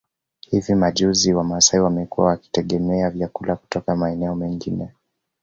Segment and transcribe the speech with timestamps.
[0.49, 4.89] Hivi majuzi wamasai wamekuwa wakitegemea vyakula kutoka maeneo mengine